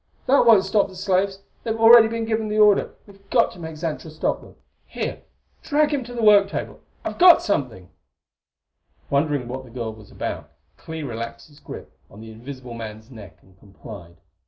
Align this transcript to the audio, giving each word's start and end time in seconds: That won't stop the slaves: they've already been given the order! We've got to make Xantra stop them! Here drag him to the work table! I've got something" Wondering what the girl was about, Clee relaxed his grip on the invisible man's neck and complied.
That 0.25 0.47
won't 0.47 0.65
stop 0.65 0.87
the 0.87 0.95
slaves: 0.95 1.43
they've 1.63 1.79
already 1.79 2.07
been 2.07 2.25
given 2.25 2.47
the 2.47 2.57
order! 2.57 2.95
We've 3.05 3.29
got 3.29 3.51
to 3.51 3.59
make 3.59 3.75
Xantra 3.77 4.09
stop 4.09 4.41
them! 4.41 4.55
Here 4.87 5.21
drag 5.61 5.93
him 5.93 6.03
to 6.05 6.13
the 6.15 6.23
work 6.23 6.49
table! 6.49 6.79
I've 7.05 7.19
got 7.19 7.43
something" 7.43 7.87
Wondering 9.11 9.47
what 9.47 9.63
the 9.63 9.69
girl 9.69 9.93
was 9.93 10.09
about, 10.09 10.49
Clee 10.75 11.03
relaxed 11.03 11.49
his 11.49 11.59
grip 11.59 11.91
on 12.09 12.19
the 12.19 12.31
invisible 12.31 12.73
man's 12.73 13.11
neck 13.11 13.37
and 13.43 13.59
complied. 13.59 14.17